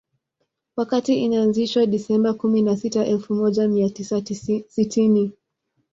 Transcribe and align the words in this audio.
Wakati 0.75 1.15
inaanzishwa 1.23 1.85
Disemba 1.85 2.33
kumi 2.33 2.61
na 2.61 2.77
sita 2.77 3.05
elfu 3.05 3.33
moja 3.35 3.67
mia 3.67 3.89
tisa 3.89 4.21
sitini 4.69 5.31